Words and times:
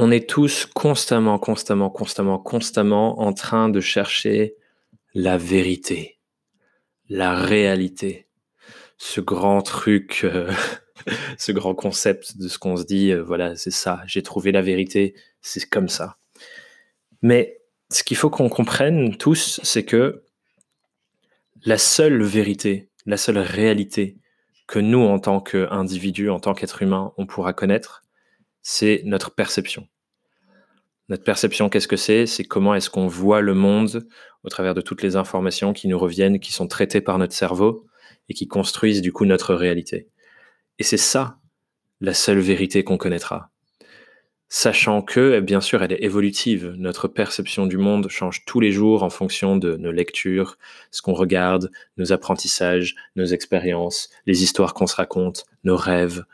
on 0.00 0.10
est 0.12 0.28
tous 0.28 0.66
constamment, 0.66 1.38
constamment, 1.38 1.90
constamment, 1.90 2.38
constamment 2.38 3.20
en 3.20 3.32
train 3.32 3.68
de 3.68 3.80
chercher 3.80 4.54
la 5.14 5.36
vérité, 5.36 6.18
la 7.08 7.34
réalité, 7.34 8.28
ce 8.96 9.20
grand 9.20 9.60
truc, 9.62 10.20
euh, 10.22 10.52
ce 11.38 11.50
grand 11.50 11.74
concept 11.74 12.38
de 12.38 12.46
ce 12.46 12.58
qu'on 12.58 12.76
se 12.76 12.84
dit, 12.84 13.10
euh, 13.10 13.22
voilà, 13.22 13.56
c'est 13.56 13.72
ça, 13.72 14.02
j'ai 14.06 14.22
trouvé 14.22 14.52
la 14.52 14.62
vérité, 14.62 15.14
c'est 15.42 15.68
comme 15.68 15.88
ça. 15.88 16.18
Mais 17.20 17.60
ce 17.90 18.04
qu'il 18.04 18.16
faut 18.16 18.30
qu'on 18.30 18.48
comprenne 18.48 19.16
tous, 19.16 19.60
c'est 19.64 19.84
que 19.84 20.24
la 21.64 21.78
seule 21.78 22.22
vérité, 22.22 22.88
la 23.04 23.16
seule 23.16 23.38
réalité 23.38 24.18
que 24.68 24.78
nous, 24.78 25.02
en 25.02 25.18
tant 25.18 25.40
qu'individus, 25.40 26.30
en 26.30 26.38
tant 26.38 26.54
qu'être 26.54 26.82
humain, 26.82 27.12
on 27.16 27.26
pourra 27.26 27.52
connaître, 27.52 28.04
c'est 28.70 29.00
notre 29.06 29.30
perception. 29.30 29.88
Notre 31.08 31.24
perception, 31.24 31.70
qu'est-ce 31.70 31.88
que 31.88 31.96
c'est? 31.96 32.26
C'est 32.26 32.44
comment 32.44 32.74
est-ce 32.74 32.90
qu'on 32.90 33.06
voit 33.06 33.40
le 33.40 33.54
monde 33.54 34.06
au 34.44 34.50
travers 34.50 34.74
de 34.74 34.82
toutes 34.82 35.00
les 35.02 35.16
informations 35.16 35.72
qui 35.72 35.88
nous 35.88 35.98
reviennent, 35.98 36.38
qui 36.38 36.52
sont 36.52 36.66
traitées 36.66 37.00
par 37.00 37.16
notre 37.16 37.32
cerveau 37.32 37.86
et 38.28 38.34
qui 38.34 38.46
construisent 38.46 39.00
du 39.00 39.10
coup 39.10 39.24
notre 39.24 39.54
réalité. 39.54 40.08
Et 40.78 40.82
c'est 40.82 40.98
ça 40.98 41.38
la 42.02 42.12
seule 42.12 42.40
vérité 42.40 42.84
qu'on 42.84 42.98
connaîtra. 42.98 43.50
Sachant 44.50 45.00
que, 45.00 45.36
eh, 45.36 45.40
bien 45.40 45.62
sûr, 45.62 45.82
elle 45.82 45.92
est 45.92 46.04
évolutive. 46.04 46.74
Notre 46.76 47.08
perception 47.08 47.64
du 47.64 47.78
monde 47.78 48.10
change 48.10 48.44
tous 48.44 48.60
les 48.60 48.70
jours 48.70 49.02
en 49.02 49.10
fonction 49.10 49.56
de 49.56 49.78
nos 49.78 49.92
lectures, 49.92 50.58
ce 50.90 51.00
qu'on 51.00 51.14
regarde, 51.14 51.70
nos 51.96 52.12
apprentissages, 52.12 52.96
nos 53.16 53.24
expériences, 53.24 54.10
les 54.26 54.42
histoires 54.42 54.74
qu'on 54.74 54.86
se 54.86 54.96
raconte, 54.96 55.46
nos 55.64 55.76
rêves. 55.76 56.26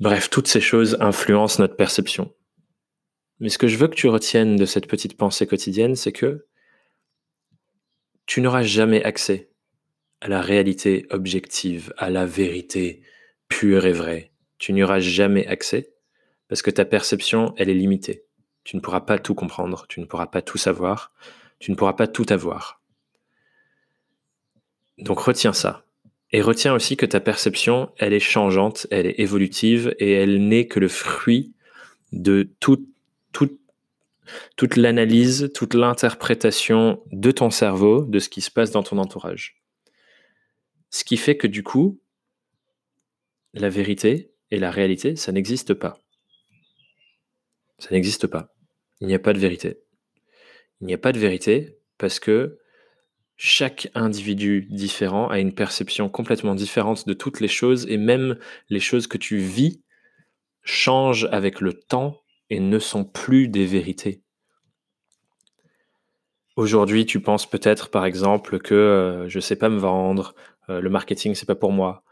Bref, 0.00 0.28
toutes 0.28 0.48
ces 0.48 0.60
choses 0.60 0.96
influencent 1.00 1.62
notre 1.62 1.76
perception. 1.76 2.34
Mais 3.40 3.48
ce 3.48 3.58
que 3.58 3.68
je 3.68 3.76
veux 3.76 3.88
que 3.88 3.94
tu 3.94 4.08
retiennes 4.08 4.56
de 4.56 4.64
cette 4.64 4.86
petite 4.86 5.16
pensée 5.16 5.46
quotidienne, 5.46 5.96
c'est 5.96 6.12
que 6.12 6.46
tu 8.26 8.40
n'auras 8.40 8.62
jamais 8.62 9.02
accès 9.04 9.50
à 10.20 10.28
la 10.28 10.40
réalité 10.40 11.06
objective, 11.10 11.92
à 11.98 12.10
la 12.10 12.26
vérité 12.26 13.02
pure 13.48 13.86
et 13.86 13.92
vraie. 13.92 14.32
Tu 14.58 14.72
n'y 14.72 14.82
auras 14.82 15.00
jamais 15.00 15.46
accès 15.46 15.92
parce 16.48 16.62
que 16.62 16.70
ta 16.70 16.84
perception, 16.84 17.54
elle 17.56 17.68
est 17.68 17.74
limitée. 17.74 18.24
Tu 18.64 18.76
ne 18.76 18.80
pourras 18.80 19.02
pas 19.02 19.18
tout 19.18 19.34
comprendre, 19.34 19.86
tu 19.88 20.00
ne 20.00 20.06
pourras 20.06 20.26
pas 20.26 20.40
tout 20.40 20.58
savoir, 20.58 21.12
tu 21.58 21.70
ne 21.70 21.76
pourras 21.76 21.92
pas 21.92 22.06
tout 22.06 22.26
avoir. 22.30 22.80
Donc 24.98 25.18
retiens 25.18 25.52
ça. 25.52 25.83
Et 26.34 26.42
retiens 26.42 26.74
aussi 26.74 26.96
que 26.96 27.06
ta 27.06 27.20
perception, 27.20 27.92
elle 27.96 28.12
est 28.12 28.18
changeante, 28.18 28.88
elle 28.90 29.06
est 29.06 29.20
évolutive 29.20 29.94
et 30.00 30.14
elle 30.14 30.48
n'est 30.48 30.66
que 30.66 30.80
le 30.80 30.88
fruit 30.88 31.54
de 32.10 32.50
toute 32.58 32.88
toute 34.56 34.76
l'analyse, 34.76 35.52
toute 35.54 35.74
l'interprétation 35.74 37.00
de 37.12 37.30
ton 37.30 37.50
cerveau, 37.50 38.04
de 38.04 38.18
ce 38.18 38.28
qui 38.28 38.40
se 38.40 38.50
passe 38.50 38.72
dans 38.72 38.82
ton 38.82 38.98
entourage. 38.98 39.62
Ce 40.90 41.04
qui 41.04 41.18
fait 41.18 41.36
que 41.36 41.46
du 41.46 41.62
coup, 41.62 42.00
la 43.52 43.68
vérité 43.68 44.32
et 44.50 44.58
la 44.58 44.72
réalité, 44.72 45.14
ça 45.14 45.30
n'existe 45.30 45.74
pas. 45.74 46.00
Ça 47.78 47.90
n'existe 47.92 48.26
pas. 48.26 48.52
Il 49.00 49.06
n'y 49.06 49.14
a 49.14 49.20
pas 49.20 49.34
de 49.34 49.38
vérité. 49.38 49.78
Il 50.80 50.88
n'y 50.88 50.94
a 50.94 50.98
pas 50.98 51.12
de 51.12 51.18
vérité 51.20 51.78
parce 51.96 52.18
que 52.18 52.58
chaque 53.36 53.88
individu 53.94 54.66
différent 54.70 55.28
a 55.28 55.38
une 55.38 55.54
perception 55.54 56.08
complètement 56.08 56.54
différente 56.54 57.06
de 57.06 57.14
toutes 57.14 57.40
les 57.40 57.48
choses 57.48 57.86
et 57.88 57.96
même 57.96 58.38
les 58.68 58.80
choses 58.80 59.06
que 59.06 59.18
tu 59.18 59.38
vis 59.38 59.82
changent 60.62 61.28
avec 61.32 61.60
le 61.60 61.72
temps 61.72 62.22
et 62.50 62.60
ne 62.60 62.78
sont 62.78 63.04
plus 63.04 63.48
des 63.48 63.66
vérités. 63.66 64.22
Aujourd'hui, 66.56 67.04
tu 67.04 67.20
penses 67.20 67.50
peut-être, 67.50 67.90
par 67.90 68.04
exemple, 68.04 68.60
que 68.60 68.74
euh, 68.74 69.28
je 69.28 69.38
ne 69.38 69.40
sais 69.40 69.56
pas 69.56 69.68
me 69.68 69.78
vendre, 69.78 70.34
euh, 70.68 70.80
le 70.80 70.88
marketing, 70.88 71.34
c'est 71.34 71.46
pas 71.46 71.56
pour 71.56 71.72
moi. 71.72 72.04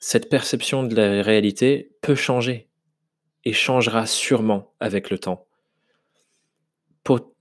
Cette 0.00 0.28
perception 0.28 0.82
de 0.82 0.96
la 0.96 1.22
réalité 1.22 1.92
peut 2.02 2.16
changer 2.16 2.68
et 3.44 3.52
changera 3.52 4.06
sûrement 4.06 4.74
avec 4.80 5.10
le 5.10 5.18
temps. 5.18 5.46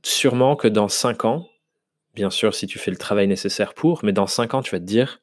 Sûrement 0.04 0.56
que 0.56 0.68
dans 0.68 0.88
5 0.88 1.26
ans, 1.26 1.50
bien 2.16 2.30
sûr 2.30 2.56
si 2.56 2.68
tu 2.68 2.80
fais 2.80 2.92
le 2.92 2.98
travail 2.98 3.28
nécessaire 3.28 3.74
pour, 3.74 4.04
mais 4.04 4.14
dans 4.14 4.28
5 4.28 4.54
ans, 4.54 4.62
tu 4.62 4.72
vas 4.72 4.80
te 4.80 4.86
dire 4.86 5.22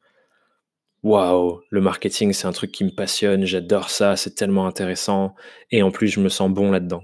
Waouh, 1.03 1.63
le 1.71 1.81
marketing, 1.81 2.33
c'est 2.33 2.47
un 2.47 2.53
truc 2.53 2.71
qui 2.71 2.85
me 2.85 2.91
passionne, 2.91 3.45
j'adore 3.45 3.91
ça, 3.91 4.17
c'est 4.17 4.35
tellement 4.35 4.67
intéressant, 4.67 5.35
et 5.71 5.83
en 5.83 5.91
plus, 5.91 6.09
je 6.09 6.21
me 6.21 6.29
sens 6.29 6.51
bon 6.51 6.71
là-dedans. 6.71 7.03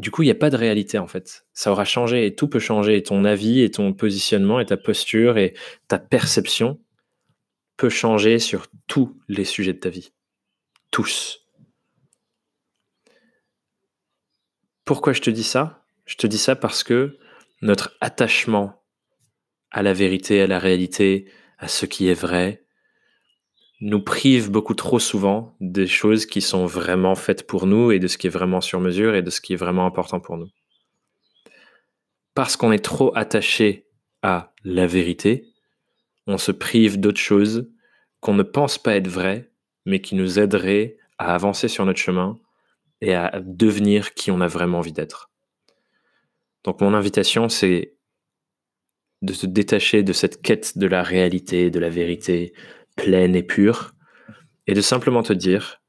Du 0.00 0.10
coup, 0.10 0.22
il 0.22 0.26
n'y 0.26 0.32
a 0.32 0.34
pas 0.34 0.48
de 0.48 0.56
réalité 0.56 0.96
en 0.98 1.06
fait. 1.06 1.44
Ça 1.52 1.70
aura 1.70 1.84
changé 1.84 2.24
et 2.24 2.34
tout 2.34 2.48
peut 2.48 2.58
changer. 2.58 2.96
Et 2.96 3.02
ton 3.02 3.26
avis 3.26 3.60
et 3.60 3.70
ton 3.70 3.92
positionnement 3.92 4.58
et 4.58 4.64
ta 4.64 4.78
posture 4.78 5.36
et 5.36 5.52
ta 5.88 5.98
perception 5.98 6.80
peut 7.76 7.90
changer 7.90 8.38
sur 8.38 8.68
tous 8.86 9.20
les 9.28 9.44
sujets 9.44 9.74
de 9.74 9.78
ta 9.78 9.90
vie. 9.90 10.14
Tous. 10.90 11.46
Pourquoi 14.86 15.12
je 15.12 15.20
te 15.20 15.28
dis 15.28 15.44
ça? 15.44 15.84
Je 16.06 16.16
te 16.16 16.26
dis 16.26 16.38
ça 16.38 16.56
parce 16.56 16.82
que 16.82 17.18
notre 17.60 17.96
attachement 18.00 18.82
à 19.70 19.82
la 19.82 19.92
vérité, 19.92 20.40
à 20.40 20.46
la 20.46 20.58
réalité, 20.58 21.30
à 21.58 21.68
ce 21.68 21.86
qui 21.86 22.08
est 22.08 22.14
vrai, 22.14 22.64
nous 23.80 24.02
prive 24.02 24.50
beaucoup 24.50 24.74
trop 24.74 24.98
souvent 24.98 25.56
des 25.60 25.86
choses 25.86 26.26
qui 26.26 26.42
sont 26.42 26.66
vraiment 26.66 27.14
faites 27.14 27.46
pour 27.46 27.66
nous 27.66 27.92
et 27.92 27.98
de 27.98 28.08
ce 28.08 28.18
qui 28.18 28.26
est 28.26 28.30
vraiment 28.30 28.60
sur 28.60 28.80
mesure 28.80 29.14
et 29.14 29.22
de 29.22 29.30
ce 29.30 29.40
qui 29.40 29.54
est 29.54 29.56
vraiment 29.56 29.86
important 29.86 30.20
pour 30.20 30.36
nous. 30.36 30.48
Parce 32.34 32.56
qu'on 32.56 32.72
est 32.72 32.84
trop 32.84 33.16
attaché 33.16 33.86
à 34.22 34.52
la 34.64 34.86
vérité, 34.86 35.46
on 36.26 36.38
se 36.38 36.52
prive 36.52 37.00
d'autres 37.00 37.20
choses 37.20 37.70
qu'on 38.20 38.34
ne 38.34 38.42
pense 38.42 38.76
pas 38.76 38.96
être 38.96 39.08
vraies, 39.08 39.50
mais 39.86 40.00
qui 40.00 40.14
nous 40.14 40.38
aideraient 40.38 40.98
à 41.18 41.34
avancer 41.34 41.68
sur 41.68 41.86
notre 41.86 41.98
chemin 41.98 42.38
et 43.00 43.14
à 43.14 43.40
devenir 43.42 44.12
qui 44.14 44.30
on 44.30 44.42
a 44.42 44.46
vraiment 44.46 44.78
envie 44.78 44.92
d'être. 44.92 45.29
Donc 46.64 46.80
mon 46.80 46.94
invitation, 46.94 47.48
c'est 47.48 47.94
de 49.22 49.32
se 49.32 49.46
détacher 49.46 50.02
de 50.02 50.12
cette 50.12 50.42
quête 50.42 50.78
de 50.78 50.86
la 50.86 51.02
réalité, 51.02 51.70
de 51.70 51.78
la 51.78 51.90
vérité 51.90 52.52
pleine 52.96 53.34
et 53.34 53.42
pure, 53.42 53.94
et 54.66 54.74
de 54.74 54.80
simplement 54.80 55.22
te 55.22 55.32
dire, 55.32 55.82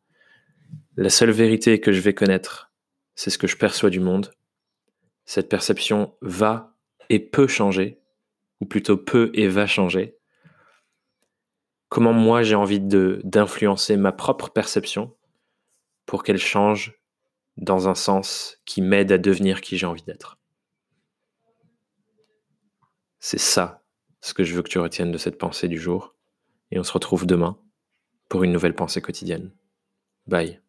la 0.97 1.09
seule 1.09 1.31
vérité 1.31 1.79
que 1.79 1.91
je 1.91 2.01
vais 2.01 2.13
connaître, 2.13 2.71
c'est 3.15 3.29
ce 3.29 3.37
que 3.37 3.47
je 3.47 3.57
perçois 3.57 3.89
du 3.89 3.99
monde. 3.99 4.31
Cette 5.25 5.49
perception 5.49 6.15
va 6.21 6.75
et 7.09 7.19
peut 7.19 7.47
changer, 7.47 7.99
ou 8.59 8.65
plutôt 8.65 8.97
peut 8.97 9.31
et 9.33 9.47
va 9.47 9.67
changer. 9.67 10.17
Comment 11.89 12.13
moi 12.13 12.43
j'ai 12.43 12.55
envie 12.55 12.79
d'influencer 12.79 13.97
ma 13.97 14.11
propre 14.11 14.49
perception 14.49 15.15
pour 16.05 16.23
qu'elle 16.23 16.37
change 16.37 17.01
dans 17.57 17.87
un 17.87 17.95
sens 17.95 18.57
qui 18.65 18.81
m'aide 18.81 19.11
à 19.11 19.17
devenir 19.17 19.61
qui 19.61 19.77
j'ai 19.77 19.85
envie 19.85 20.03
d'être. 20.03 20.40
C'est 23.21 23.39
ça 23.39 23.83
ce 24.19 24.33
que 24.33 24.43
je 24.43 24.55
veux 24.55 24.63
que 24.63 24.69
tu 24.69 24.79
retiennes 24.79 25.11
de 25.11 25.17
cette 25.17 25.37
pensée 25.37 25.67
du 25.67 25.79
jour. 25.79 26.15
Et 26.71 26.79
on 26.79 26.83
se 26.83 26.91
retrouve 26.91 27.25
demain 27.25 27.57
pour 28.29 28.43
une 28.43 28.51
nouvelle 28.51 28.75
pensée 28.75 29.01
quotidienne. 29.01 29.51
Bye. 30.27 30.60